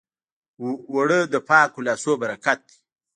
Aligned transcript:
اوړه 0.91 1.19
د 1.33 1.35
پاکو 1.47 1.79
لاسو 1.87 2.11
برکت 2.21 2.59
دی 2.67 2.75